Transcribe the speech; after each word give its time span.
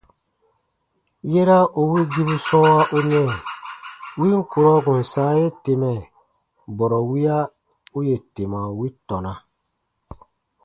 Yera 1.31 1.57
u 1.79 1.81
wigibu 1.91 2.35
sɔ̃ɔwa 2.47 2.81
u 2.95 2.97
nɛɛ 3.09 3.35
win 4.19 4.35
durɔ 4.49 4.73
kùn 4.85 5.01
sãa 5.11 5.31
ye 5.39 5.47
temɛ, 5.63 5.91
bɔrɔ 6.77 6.99
wiya 7.09 7.37
u 7.97 7.99
yè 8.07 8.15
tema 8.33 8.59
wi 8.77 8.87
tɔna. 9.07 9.33